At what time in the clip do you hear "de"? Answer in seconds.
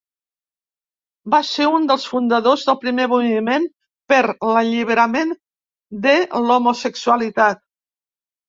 6.09-6.15